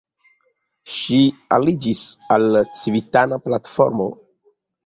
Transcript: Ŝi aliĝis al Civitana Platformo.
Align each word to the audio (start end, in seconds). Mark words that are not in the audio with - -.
Ŝi 0.93 1.19
aliĝis 1.59 2.01
al 2.37 2.57
Civitana 2.81 3.41
Platformo. 3.47 4.09